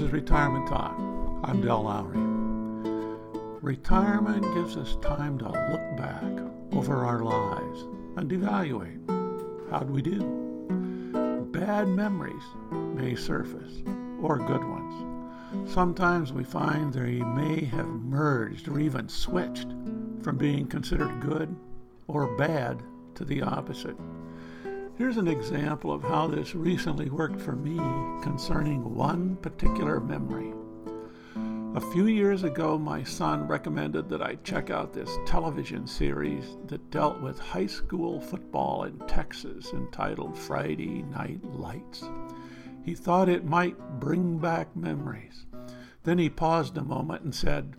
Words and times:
This 0.00 0.06
is 0.06 0.14
Retirement 0.14 0.66
Talk. 0.66 0.96
I'm 1.44 1.60
Del 1.60 1.82
Lowry. 1.82 2.16
Retirement 3.60 4.42
gives 4.54 4.78
us 4.78 4.96
time 5.02 5.36
to 5.36 5.44
look 5.44 5.96
back 5.98 6.22
over 6.72 7.04
our 7.04 7.18
lives 7.18 7.82
and 8.16 8.32
evaluate 8.32 8.96
how'd 9.70 9.90
we 9.90 10.00
do. 10.00 10.22
Bad 11.52 11.88
memories 11.88 12.42
may 12.70 13.14
surface, 13.14 13.82
or 14.22 14.38
good 14.38 14.64
ones. 14.64 15.70
Sometimes 15.70 16.32
we 16.32 16.44
find 16.44 16.94
they 16.94 17.20
may 17.20 17.66
have 17.66 17.86
merged 17.86 18.68
or 18.68 18.80
even 18.80 19.06
switched 19.06 19.68
from 20.22 20.38
being 20.38 20.66
considered 20.66 21.20
good 21.20 21.54
or 22.06 22.38
bad 22.38 22.82
to 23.16 23.26
the 23.26 23.42
opposite. 23.42 23.98
Here's 25.00 25.16
an 25.16 25.28
example 25.28 25.94
of 25.94 26.02
how 26.02 26.26
this 26.26 26.54
recently 26.54 27.08
worked 27.08 27.40
for 27.40 27.56
me 27.56 27.78
concerning 28.22 28.94
one 28.94 29.36
particular 29.36 29.98
memory. 29.98 30.52
A 31.74 31.80
few 31.92 32.06
years 32.06 32.44
ago, 32.44 32.76
my 32.76 33.02
son 33.02 33.48
recommended 33.48 34.10
that 34.10 34.20
I 34.20 34.34
check 34.44 34.68
out 34.68 34.92
this 34.92 35.08
television 35.24 35.86
series 35.86 36.58
that 36.66 36.90
dealt 36.90 37.22
with 37.22 37.38
high 37.38 37.66
school 37.66 38.20
football 38.20 38.84
in 38.84 38.98
Texas 39.08 39.72
entitled 39.72 40.36
Friday 40.36 41.02
Night 41.04 41.42
Lights. 41.44 42.04
He 42.84 42.94
thought 42.94 43.30
it 43.30 43.46
might 43.46 43.78
bring 44.00 44.36
back 44.36 44.76
memories. 44.76 45.46
Then 46.02 46.18
he 46.18 46.28
paused 46.28 46.76
a 46.76 46.84
moment 46.84 47.22
and 47.22 47.34
said, 47.34 47.74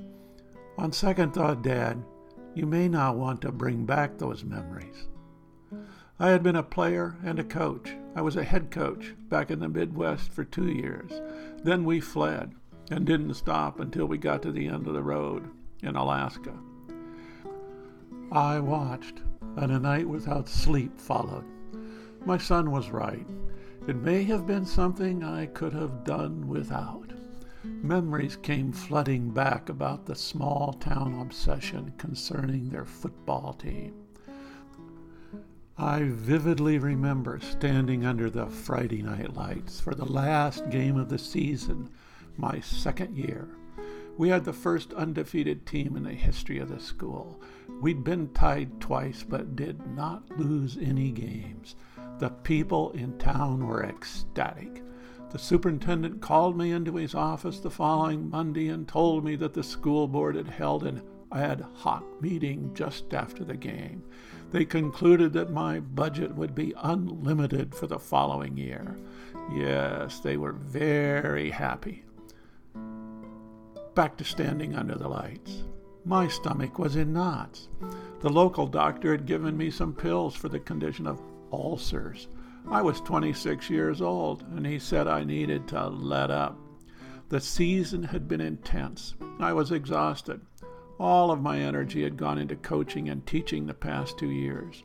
On 0.80 0.92
second 0.92 1.36
thought, 1.36 1.62
Dad, 1.62 2.04
you 2.56 2.66
may 2.66 2.88
not 2.88 3.16
want 3.16 3.42
to 3.42 3.52
bring 3.52 3.86
back 3.86 4.18
those 4.18 4.44
memories. 4.44 5.08
I 6.22 6.30
had 6.30 6.44
been 6.44 6.56
a 6.56 6.62
player 6.62 7.16
and 7.26 7.40
a 7.40 7.44
coach. 7.44 7.96
I 8.16 8.22
was 8.22 8.36
a 8.36 8.44
head 8.44 8.70
coach 8.70 9.16
back 9.28 9.50
in 9.50 9.60
the 9.60 9.68
Midwest 9.68 10.32
for 10.32 10.44
two 10.44 10.68
years. 10.68 11.20
Then 11.64 11.84
we 11.84 12.00
fled 12.00 12.54
and 12.92 13.08
didn't 13.08 13.34
stop 13.34 13.80
until 13.80 14.06
we 14.06 14.20
got 14.20 14.44
to 14.44 14.52
the 14.52 14.68
end 14.68 14.86
of 14.86 14.94
the 14.94 15.02
road 15.02 15.50
in 15.82 15.96
Alaska. 15.96 16.54
I 18.32 18.60
watched, 18.60 19.24
and 19.58 19.72
a 19.72 19.80
night 19.80 20.08
without 20.08 20.48
sleep 20.48 21.00
followed. 21.00 21.46
My 22.24 22.38
son 22.38 22.70
was 22.70 22.92
right. 22.92 23.26
It 23.88 23.96
may 23.96 24.22
have 24.26 24.46
been 24.46 24.68
something 24.68 25.24
I 25.24 25.48
could 25.48 25.74
have 25.74 26.04
done 26.04 26.48
without. 26.48 27.14
Memories 27.64 28.36
came 28.36 28.72
flooding 28.72 29.32
back 29.32 29.70
about 29.70 30.06
the 30.06 30.14
small 30.16 30.74
town 30.74 31.20
obsession 31.20 31.94
concerning 31.98 32.70
their 32.70 32.86
football 32.86 33.54
team. 33.54 33.96
I 35.78 36.04
vividly 36.04 36.78
remember 36.78 37.40
standing 37.40 38.06
under 38.06 38.30
the 38.30 38.48
Friday 38.48 39.02
night 39.02 39.36
lights 39.36 39.80
for 39.80 39.96
the 39.96 40.06
last 40.06 40.70
game 40.70 40.98
of 40.98 41.10
the 41.10 41.18
season, 41.18 41.90
my 42.38 42.60
second 42.60 43.18
year. 43.18 43.48
We 44.18 44.30
had 44.30 44.44
the 44.44 44.54
first 44.54 44.94
undefeated 44.94 45.66
team 45.66 45.96
in 45.96 46.04
the 46.04 46.14
history 46.14 46.60
of 46.60 46.70
the 46.70 46.80
school. 46.80 47.42
We'd 47.82 48.04
been 48.04 48.34
tied 48.34 48.82
twice, 48.82 49.24
but 49.28 49.56
did 49.56 49.88
not 49.88 50.38
lose 50.38 50.78
any 50.78 51.10
games. 51.10 51.76
The 52.20 52.30
people 52.30 52.92
in 52.92 53.18
town 53.18 53.66
were 53.66 53.84
ecstatic. 53.84 54.84
The 55.32 55.40
superintendent 55.40 56.22
called 56.22 56.58
me 56.58 56.74
into 56.74 56.98
his 56.98 57.16
office 57.16 57.60
the 57.60 57.72
following 57.72 58.30
Monday 58.30 58.68
and 58.68 58.86
told 58.88 59.24
me 59.24 59.38
that 59.38 59.54
the 59.54 59.64
school 59.64 60.08
board 60.10 60.36
had 60.36 60.50
held 60.50 60.84
an 60.84 61.02
ad 61.32 61.66
hoc 61.74 62.04
meeting 62.22 62.72
just 62.74 63.14
after 63.14 63.44
the 63.44 63.56
game. 63.56 64.04
They 64.52 64.66
concluded 64.66 65.34
that 65.34 65.52
my 65.52 65.80
budget 65.80 66.36
would 66.36 66.54
be 66.54 66.74
unlimited 66.78 67.74
for 67.74 67.88
the 67.88 68.00
following 68.00 68.58
year. 68.58 68.98
Yes, 69.54 70.20
they 70.20 70.38
were 70.38 70.52
very 70.52 71.50
happy. 71.50 72.04
Back 73.96 74.18
to 74.18 74.24
standing 74.24 74.76
under 74.76 74.96
the 74.96 75.08
lights. 75.08 75.64
My 76.04 76.28
stomach 76.28 76.80
was 76.80 76.96
in 76.96 77.14
knots. 77.14 77.70
The 78.22 78.30
local 78.30 78.68
doctor 78.68 79.12
had 79.12 79.26
given 79.26 79.56
me 79.56 79.70
some 79.70 79.94
pills 79.94 80.36
for 80.36 80.50
the 80.50 80.60
condition 80.60 81.08
of 81.08 81.22
ulcers. 81.52 82.28
I 82.70 82.82
was 82.82 83.02
26 83.02 83.70
years 83.70 84.02
old, 84.02 84.44
and 84.56 84.66
he 84.66 84.80
said 84.80 85.08
I 85.08 85.24
needed 85.24 85.68
to 85.70 85.88
let 85.88 86.32
up. 86.32 86.58
The 87.30 87.40
season 87.40 88.04
had 88.04 88.28
been 88.28 88.42
intense. 88.42 89.16
I 89.40 89.54
was 89.54 89.72
exhausted. 89.72 90.42
All 91.02 91.32
of 91.32 91.42
my 91.42 91.58
energy 91.58 92.04
had 92.04 92.16
gone 92.16 92.38
into 92.38 92.56
coaching 92.56 93.10
and 93.10 93.26
teaching 93.26 93.66
the 93.66 93.74
past 93.74 94.20
two 94.20 94.30
years. 94.30 94.84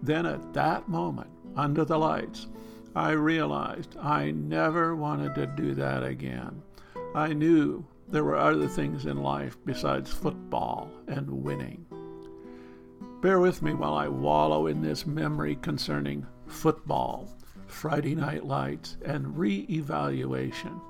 Then, 0.00 0.24
at 0.24 0.52
that 0.52 0.88
moment, 0.88 1.28
under 1.56 1.84
the 1.84 1.98
lights, 1.98 2.46
I 2.94 3.10
realized 3.10 3.96
I 4.00 4.30
never 4.30 4.94
wanted 4.94 5.34
to 5.34 5.48
do 5.48 5.74
that 5.74 6.04
again. 6.04 6.62
I 7.16 7.32
knew 7.32 7.84
there 8.06 8.22
were 8.22 8.36
other 8.36 8.68
things 8.68 9.06
in 9.06 9.16
life 9.16 9.58
besides 9.64 10.12
football 10.12 10.88
and 11.08 11.28
winning. 11.28 11.84
Bear 13.20 13.40
with 13.40 13.60
me 13.60 13.74
while 13.74 13.94
I 13.94 14.06
wallow 14.06 14.68
in 14.68 14.80
this 14.80 15.04
memory 15.04 15.56
concerning 15.56 16.28
football, 16.46 17.28
Friday 17.66 18.14
night 18.14 18.46
lights, 18.46 18.98
and 19.04 19.36
re 19.36 19.66
evaluation. 19.68 20.80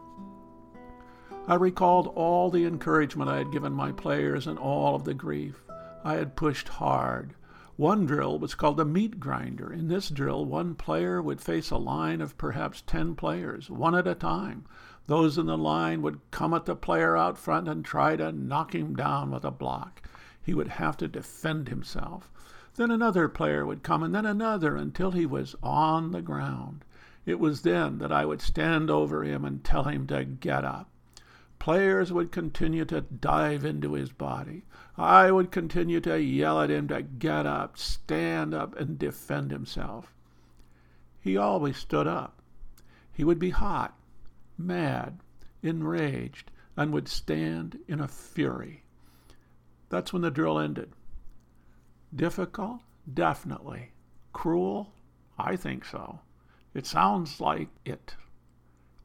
I 1.48 1.54
recalled 1.54 2.08
all 2.16 2.50
the 2.50 2.64
encouragement 2.64 3.30
I 3.30 3.38
had 3.38 3.52
given 3.52 3.72
my 3.72 3.92
players 3.92 4.48
and 4.48 4.58
all 4.58 4.96
of 4.96 5.04
the 5.04 5.14
grief. 5.14 5.62
I 6.02 6.14
had 6.14 6.34
pushed 6.34 6.68
hard. 6.68 7.34
One 7.76 8.04
drill 8.04 8.40
was 8.40 8.56
called 8.56 8.78
the 8.78 8.84
meat 8.84 9.20
grinder. 9.20 9.72
In 9.72 9.86
this 9.86 10.08
drill, 10.08 10.44
one 10.44 10.74
player 10.74 11.22
would 11.22 11.40
face 11.40 11.70
a 11.70 11.76
line 11.76 12.20
of 12.20 12.36
perhaps 12.36 12.82
10 12.82 13.14
players, 13.14 13.70
one 13.70 13.94
at 13.94 14.08
a 14.08 14.16
time. 14.16 14.64
Those 15.06 15.38
in 15.38 15.46
the 15.46 15.56
line 15.56 16.02
would 16.02 16.18
come 16.32 16.52
at 16.52 16.64
the 16.64 16.74
player 16.74 17.16
out 17.16 17.38
front 17.38 17.68
and 17.68 17.84
try 17.84 18.16
to 18.16 18.32
knock 18.32 18.74
him 18.74 18.96
down 18.96 19.30
with 19.30 19.44
a 19.44 19.52
block. 19.52 20.02
He 20.42 20.52
would 20.52 20.68
have 20.68 20.96
to 20.96 21.06
defend 21.06 21.68
himself. 21.68 22.28
Then 22.74 22.90
another 22.90 23.28
player 23.28 23.64
would 23.64 23.84
come, 23.84 24.02
and 24.02 24.12
then 24.12 24.26
another, 24.26 24.74
until 24.74 25.12
he 25.12 25.26
was 25.26 25.54
on 25.62 26.10
the 26.10 26.22
ground. 26.22 26.84
It 27.24 27.38
was 27.38 27.62
then 27.62 27.98
that 27.98 28.10
I 28.10 28.24
would 28.24 28.42
stand 28.42 28.90
over 28.90 29.22
him 29.22 29.44
and 29.44 29.62
tell 29.62 29.84
him 29.84 30.08
to 30.08 30.24
get 30.24 30.64
up. 30.64 30.90
Players 31.66 32.12
would 32.12 32.30
continue 32.30 32.84
to 32.84 33.00
dive 33.00 33.64
into 33.64 33.94
his 33.94 34.12
body. 34.12 34.62
I 34.96 35.32
would 35.32 35.50
continue 35.50 36.00
to 36.02 36.22
yell 36.22 36.60
at 36.60 36.70
him 36.70 36.86
to 36.86 37.02
get 37.02 37.44
up, 37.44 37.76
stand 37.76 38.54
up, 38.54 38.78
and 38.78 38.96
defend 38.96 39.50
himself. 39.50 40.14
He 41.18 41.36
always 41.36 41.76
stood 41.76 42.06
up. 42.06 42.40
He 43.12 43.24
would 43.24 43.40
be 43.40 43.50
hot, 43.50 43.98
mad, 44.56 45.18
enraged, 45.60 46.52
and 46.76 46.92
would 46.92 47.08
stand 47.08 47.80
in 47.88 47.98
a 47.98 48.06
fury. 48.06 48.84
That's 49.88 50.12
when 50.12 50.22
the 50.22 50.30
drill 50.30 50.60
ended. 50.60 50.92
Difficult? 52.14 52.80
Definitely. 53.12 53.90
Cruel? 54.32 54.92
I 55.36 55.56
think 55.56 55.84
so. 55.84 56.20
It 56.74 56.86
sounds 56.86 57.40
like 57.40 57.70
it. 57.84 58.14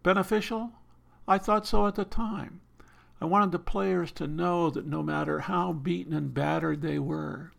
Beneficial? 0.03 0.73
I 1.27 1.37
thought 1.37 1.67
so 1.67 1.87
at 1.87 1.95
the 1.95 2.05
time. 2.05 2.61
I 3.21 3.25
wanted 3.25 3.51
the 3.51 3.59
players 3.59 4.11
to 4.13 4.27
know 4.27 4.69
that 4.71 4.87
no 4.87 5.03
matter 5.03 5.39
how 5.39 5.73
beaten 5.73 6.13
and 6.13 6.33
battered 6.33 6.81
they 6.81 6.97
were, 6.97 7.51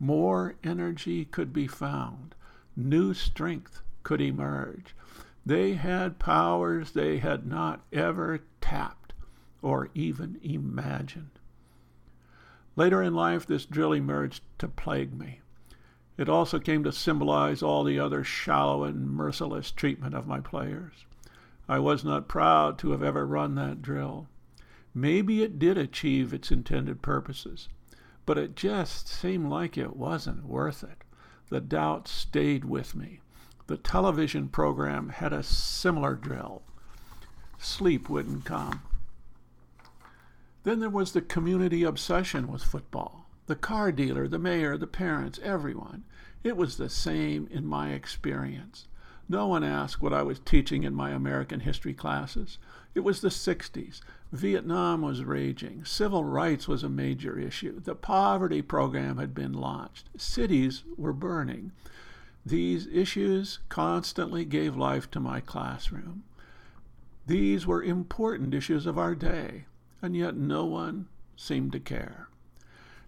more 0.00 0.54
energy 0.64 1.24
could 1.24 1.52
be 1.52 1.66
found, 1.66 2.34
new 2.74 3.12
strength 3.12 3.82
could 4.02 4.20
emerge. 4.20 4.96
They 5.44 5.74
had 5.74 6.18
powers 6.18 6.92
they 6.92 7.18
had 7.18 7.46
not 7.46 7.82
ever 7.92 8.40
tapped 8.60 9.12
or 9.60 9.90
even 9.94 10.40
imagined. 10.42 11.30
Later 12.74 13.02
in 13.02 13.14
life, 13.14 13.46
this 13.46 13.66
drill 13.66 13.92
emerged 13.92 14.42
to 14.58 14.68
plague 14.68 15.12
me. 15.12 15.40
It 16.16 16.28
also 16.28 16.58
came 16.58 16.84
to 16.84 16.92
symbolize 16.92 17.62
all 17.62 17.84
the 17.84 17.98
other 17.98 18.24
shallow 18.24 18.84
and 18.84 19.10
merciless 19.10 19.70
treatment 19.70 20.14
of 20.14 20.26
my 20.26 20.40
players. 20.40 21.04
I 21.72 21.78
was 21.78 22.04
not 22.04 22.28
proud 22.28 22.76
to 22.80 22.90
have 22.90 23.02
ever 23.02 23.26
run 23.26 23.54
that 23.54 23.80
drill. 23.80 24.28
Maybe 24.92 25.42
it 25.42 25.58
did 25.58 25.78
achieve 25.78 26.34
its 26.34 26.50
intended 26.50 27.00
purposes, 27.00 27.70
but 28.26 28.36
it 28.36 28.54
just 28.54 29.08
seemed 29.08 29.48
like 29.48 29.78
it 29.78 29.96
wasn't 29.96 30.44
worth 30.44 30.84
it. 30.84 31.02
The 31.48 31.62
doubt 31.62 32.08
stayed 32.08 32.66
with 32.66 32.94
me. 32.94 33.22
The 33.68 33.78
television 33.78 34.48
program 34.48 35.08
had 35.08 35.32
a 35.32 35.42
similar 35.42 36.14
drill. 36.14 36.60
Sleep 37.56 38.06
wouldn't 38.06 38.44
come. 38.44 38.82
Then 40.64 40.80
there 40.80 40.90
was 40.90 41.12
the 41.12 41.22
community 41.22 41.84
obsession 41.84 42.48
with 42.48 42.62
football. 42.62 43.30
The 43.46 43.56
car 43.56 43.92
dealer, 43.92 44.28
the 44.28 44.38
mayor, 44.38 44.76
the 44.76 44.86
parents, 44.86 45.40
everyone. 45.42 46.04
It 46.44 46.58
was 46.58 46.76
the 46.76 46.90
same 46.90 47.48
in 47.50 47.64
my 47.64 47.92
experience. 47.92 48.88
No 49.28 49.46
one 49.46 49.64
asked 49.64 50.02
what 50.02 50.12
I 50.12 50.22
was 50.22 50.40
teaching 50.40 50.84
in 50.84 50.94
my 50.94 51.10
American 51.10 51.60
history 51.60 51.94
classes. 51.94 52.58
It 52.94 53.00
was 53.00 53.20
the 53.20 53.28
60s. 53.28 54.00
Vietnam 54.32 55.02
was 55.02 55.24
raging. 55.24 55.84
Civil 55.84 56.24
rights 56.24 56.66
was 56.66 56.82
a 56.82 56.88
major 56.88 57.38
issue. 57.38 57.80
The 57.80 57.94
poverty 57.94 58.62
program 58.62 59.18
had 59.18 59.34
been 59.34 59.52
launched. 59.52 60.08
Cities 60.16 60.84
were 60.96 61.12
burning. 61.12 61.72
These 62.44 62.88
issues 62.88 63.60
constantly 63.68 64.44
gave 64.44 64.76
life 64.76 65.10
to 65.12 65.20
my 65.20 65.40
classroom. 65.40 66.24
These 67.26 67.66
were 67.66 67.82
important 67.82 68.52
issues 68.52 68.84
of 68.84 68.98
our 68.98 69.14
day, 69.14 69.66
and 70.02 70.16
yet 70.16 70.36
no 70.36 70.64
one 70.64 71.06
seemed 71.36 71.72
to 71.72 71.80
care. 71.80 72.28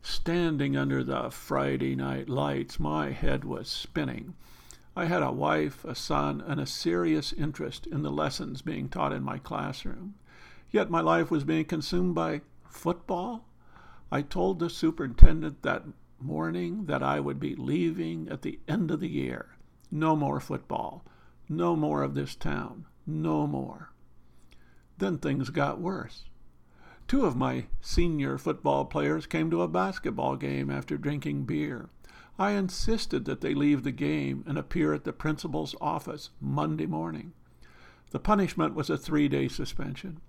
Standing 0.02 0.76
under 0.76 1.02
the 1.02 1.30
Friday 1.30 1.96
night 1.96 2.28
lights, 2.28 2.78
my 2.78 3.10
head 3.10 3.44
was 3.44 3.68
spinning. 3.68 4.34
I 4.96 5.06
had 5.06 5.22
a 5.22 5.32
wife, 5.32 5.84
a 5.84 5.94
son, 5.94 6.40
and 6.40 6.60
a 6.60 6.66
serious 6.66 7.32
interest 7.32 7.86
in 7.86 8.02
the 8.02 8.12
lessons 8.12 8.62
being 8.62 8.88
taught 8.88 9.12
in 9.12 9.24
my 9.24 9.38
classroom. 9.38 10.14
Yet 10.70 10.90
my 10.90 11.00
life 11.00 11.30
was 11.30 11.42
being 11.42 11.64
consumed 11.64 12.14
by 12.14 12.42
football. 12.68 13.48
I 14.12 14.22
told 14.22 14.58
the 14.58 14.70
superintendent 14.70 15.62
that 15.62 15.84
morning 16.20 16.86
that 16.86 17.02
I 17.02 17.18
would 17.18 17.40
be 17.40 17.56
leaving 17.56 18.28
at 18.28 18.42
the 18.42 18.60
end 18.68 18.90
of 18.90 19.00
the 19.00 19.08
year. 19.08 19.56
No 19.90 20.14
more 20.14 20.40
football. 20.40 21.04
No 21.48 21.74
more 21.74 22.02
of 22.02 22.14
this 22.14 22.34
town. 22.34 22.86
No 23.06 23.46
more. 23.46 23.90
Then 24.98 25.18
things 25.18 25.50
got 25.50 25.80
worse. 25.80 26.24
Two 27.06 27.26
of 27.26 27.36
my 27.36 27.66
senior 27.80 28.38
football 28.38 28.84
players 28.84 29.26
came 29.26 29.50
to 29.50 29.62
a 29.62 29.68
basketball 29.68 30.36
game 30.36 30.70
after 30.70 30.96
drinking 30.96 31.44
beer. 31.44 31.90
I 32.38 32.52
insisted 32.52 33.26
that 33.26 33.40
they 33.40 33.54
leave 33.54 33.84
the 33.84 33.92
game 33.92 34.42
and 34.46 34.58
appear 34.58 34.92
at 34.92 35.04
the 35.04 35.12
principal's 35.12 35.76
office 35.80 36.30
Monday 36.40 36.86
morning. 36.86 37.32
The 38.10 38.18
punishment 38.18 38.74
was 38.74 38.90
a 38.90 38.98
three 38.98 39.28
day 39.28 39.46
suspension. 39.46 40.20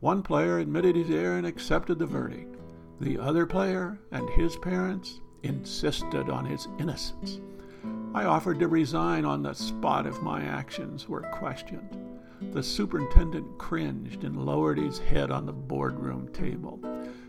One 0.00 0.22
player 0.22 0.58
admitted 0.58 0.96
his 0.96 1.10
error 1.10 1.36
and 1.36 1.46
accepted 1.46 1.98
the 1.98 2.06
verdict. 2.06 2.56
The 3.00 3.18
other 3.18 3.46
player 3.46 3.98
and 4.10 4.28
his 4.30 4.56
parents 4.56 5.20
insisted 5.42 6.28
on 6.28 6.44
his 6.44 6.66
innocence. 6.80 7.40
I 8.12 8.24
offered 8.24 8.58
to 8.60 8.68
resign 8.68 9.24
on 9.24 9.42
the 9.42 9.54
spot 9.54 10.06
if 10.06 10.20
my 10.22 10.42
actions 10.42 11.08
were 11.08 11.22
questioned. 11.22 11.96
The 12.52 12.62
superintendent 12.62 13.58
cringed 13.58 14.24
and 14.24 14.44
lowered 14.44 14.78
his 14.78 14.98
head 14.98 15.30
on 15.30 15.46
the 15.46 15.52
boardroom 15.52 16.28
table. 16.32 16.80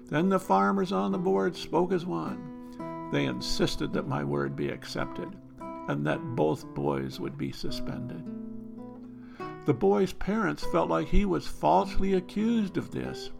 Then 0.05 0.29
the 0.29 0.39
farmers 0.39 0.91
on 0.91 1.11
the 1.11 1.17
board 1.17 1.55
spoke 1.55 1.91
as 1.91 2.05
one. 2.05 2.56
They 3.11 3.25
insisted 3.25 3.93
that 3.93 4.07
my 4.07 4.23
word 4.23 4.55
be 4.55 4.69
accepted 4.69 5.35
and 5.87 6.05
that 6.05 6.35
both 6.35 6.65
boys 6.73 7.19
would 7.19 7.37
be 7.37 7.51
suspended. 7.51 8.23
The 9.65 9.73
boy's 9.73 10.13
parents 10.13 10.65
felt 10.71 10.89
like 10.89 11.07
he 11.07 11.25
was 11.25 11.47
falsely 11.47 12.13
accused 12.13 12.77
of 12.77 12.91
this. 12.91 13.31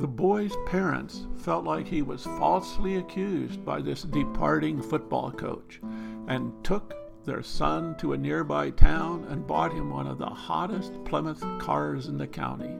The 0.00 0.08
boy's 0.08 0.54
parents 0.66 1.26
felt 1.36 1.64
like 1.64 1.86
he 1.86 2.02
was 2.02 2.24
falsely 2.24 2.96
accused 2.96 3.64
by 3.64 3.80
this 3.80 4.02
departing 4.02 4.82
football 4.82 5.30
coach 5.30 5.80
and 6.26 6.52
took 6.64 6.94
their 7.24 7.42
son 7.42 7.96
to 7.96 8.12
a 8.12 8.18
nearby 8.18 8.70
town 8.70 9.24
and 9.30 9.46
bought 9.46 9.72
him 9.72 9.90
one 9.90 10.06
of 10.06 10.18
the 10.18 10.26
hottest 10.26 10.92
Plymouth 11.04 11.44
cars 11.58 12.08
in 12.08 12.18
the 12.18 12.26
county. 12.26 12.76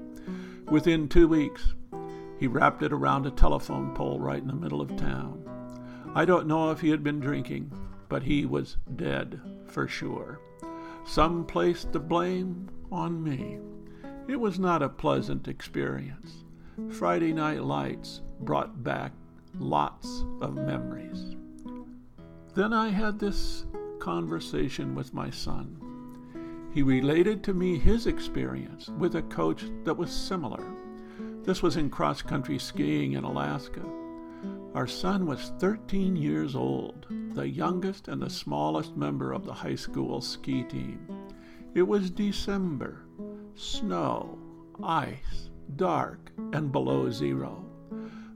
Within 0.70 1.08
two 1.08 1.28
weeks, 1.28 1.74
he 2.38 2.46
wrapped 2.46 2.82
it 2.82 2.92
around 2.92 3.26
a 3.26 3.30
telephone 3.30 3.94
pole 3.94 4.18
right 4.18 4.40
in 4.40 4.48
the 4.48 4.54
middle 4.54 4.80
of 4.80 4.96
town. 4.96 5.40
I 6.14 6.24
don't 6.24 6.46
know 6.46 6.70
if 6.70 6.80
he 6.80 6.90
had 6.90 7.02
been 7.02 7.20
drinking, 7.20 7.72
but 8.08 8.22
he 8.22 8.46
was 8.46 8.76
dead 8.96 9.40
for 9.66 9.88
sure. 9.88 10.40
Some 11.04 11.44
placed 11.44 11.92
the 11.92 12.00
blame 12.00 12.68
on 12.90 13.22
me. 13.22 13.58
It 14.28 14.40
was 14.40 14.58
not 14.58 14.82
a 14.82 14.88
pleasant 14.88 15.48
experience. 15.48 16.44
Friday 16.90 17.32
Night 17.32 17.62
Lights 17.62 18.22
brought 18.40 18.82
back 18.82 19.12
lots 19.58 20.24
of 20.40 20.54
memories. 20.54 21.36
Then 22.54 22.72
I 22.72 22.88
had 22.88 23.18
this 23.18 23.66
conversation 23.98 24.94
with 24.94 25.12
my 25.12 25.30
son. 25.30 25.80
He 26.72 26.82
related 26.82 27.44
to 27.44 27.54
me 27.54 27.78
his 27.78 28.06
experience 28.06 28.88
with 28.98 29.14
a 29.16 29.22
coach 29.22 29.64
that 29.84 29.96
was 29.96 30.10
similar. 30.10 30.64
This 31.42 31.62
was 31.62 31.76
in 31.76 31.90
cross 31.90 32.22
country 32.22 32.58
skiing 32.58 33.12
in 33.12 33.24
Alaska. 33.24 33.82
Our 34.74 34.88
son 34.88 35.26
was 35.26 35.52
13 35.60 36.16
years 36.16 36.56
old, 36.56 37.06
the 37.32 37.48
youngest 37.48 38.08
and 38.08 38.20
the 38.20 38.28
smallest 38.28 38.96
member 38.96 39.32
of 39.32 39.44
the 39.44 39.52
high 39.52 39.76
school 39.76 40.20
ski 40.20 40.64
team. 40.64 41.06
It 41.74 41.82
was 41.82 42.10
December, 42.10 43.04
snow, 43.54 44.36
ice, 44.82 45.50
dark, 45.76 46.32
and 46.52 46.72
below 46.72 47.08
zero. 47.08 47.64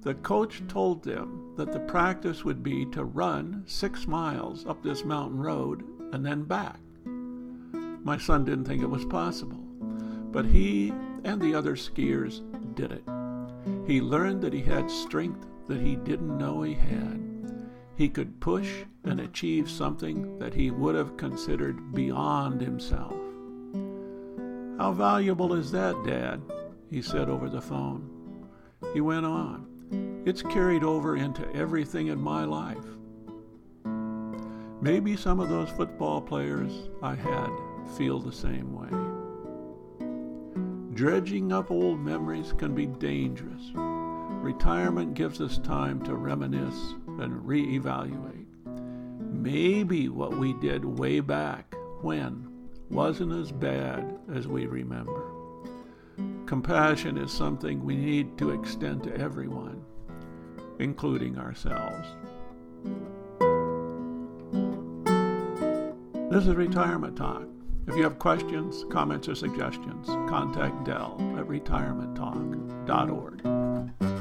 The 0.03 0.15
coach 0.15 0.63
told 0.69 1.03
them 1.03 1.55
that 1.57 1.73
the 1.73 1.81
practice 1.81 2.45
would 2.45 2.63
be 2.63 2.87
to 2.87 3.03
run 3.03 3.65
six 3.67 4.07
miles 4.07 4.65
up 4.65 4.81
this 4.81 5.05
mountain 5.05 5.41
road 5.41 5.83
and 6.13 6.25
then 6.25 6.45
back. 6.45 6.79
My 8.05 8.17
son 8.17 8.45
didn't 8.45 8.67
think 8.67 8.85
it 8.85 8.91
was 8.91 9.05
possible, 9.07 9.65
but 10.31 10.47
he 10.47 10.93
and 11.25 11.43
the 11.43 11.57
other 11.57 11.75
skiers 11.75 12.43
did 12.77 12.93
it. 12.93 13.05
He 13.89 14.01
learned 14.01 14.41
that 14.43 14.53
he 14.53 14.63
had 14.63 14.89
strength 14.89 15.45
that 15.69 15.81
he 15.81 15.97
didn't 15.97 16.37
know 16.37 16.63
he 16.63 16.75
had. 16.75 17.23
He 17.97 18.09
could 18.09 18.41
push 18.41 18.85
and 19.05 19.21
achieve 19.21 19.71
something 19.71 20.39
that 20.39 20.55
he 20.55 20.71
would 20.71 20.95
have 20.95 21.17
considered 21.17 21.95
beyond 21.95 22.61
himself. 22.61 23.15
How 24.79 24.93
valuable 24.93 25.55
is 25.55 25.71
that, 25.73 25.97
Dad? 26.07 26.41
He 26.91 27.03
said 27.03 27.29
over 27.29 27.49
the 27.49 27.61
phone. 27.61 28.47
He 28.93 29.01
went 29.01 29.27
on. 29.27 30.23
It's 30.25 30.43
carried 30.43 30.85
over 30.85 31.17
into 31.17 31.51
everything 31.55 32.07
in 32.09 32.21
my 32.21 32.45
life. 32.45 32.85
Maybe 34.81 35.17
some 35.17 35.41
of 35.41 35.49
those 35.49 35.71
football 35.71 36.21
players 36.21 36.89
I 37.03 37.17
had 37.17 37.51
feel 37.97 38.21
the 38.21 38.33
same 38.33 38.73
way. 38.73 38.91
Dredging 40.95 41.53
up 41.53 41.71
old 41.71 41.99
memories 41.99 42.53
can 42.57 42.75
be 42.75 42.87
dangerous. 42.87 43.73
Retirement 44.41 45.15
gives 45.15 45.41
us 45.41 45.59
time 45.59 46.03
to 46.05 46.15
reminisce 46.15 46.95
and 47.19 47.45
reevaluate. 47.45 48.47
Maybe 49.33 50.09
what 50.09 50.39
we 50.39 50.53
did 50.55 50.85
way 50.85 51.21
back 51.21 51.75
when 52.01 52.49
wasn't 52.91 53.33
as 53.33 53.53
bad 53.53 54.19
as 54.35 54.49
we 54.49 54.67
remember. 54.67 55.23
Compassion 56.47 57.19
is 57.19 57.31
something 57.31 57.85
we 57.85 57.97
need 57.97 58.39
to 58.39 58.51
extend 58.51 59.05
to 59.05 59.15
everyone, 59.17 59.85
including 60.79 61.39
ourselves. 61.39 62.09
This 66.31 66.47
is 66.47 66.55
Retirement 66.55 67.17
Talk. 67.17 67.45
If 67.87 67.97
you 67.97 68.03
have 68.03 68.19
questions, 68.19 68.85
comments, 68.91 69.29
or 69.29 69.35
suggestions, 69.35 70.09
contact 70.29 70.85
Dell 70.85 71.17
at 71.39 71.47
retirementtalk.org. 71.47 74.18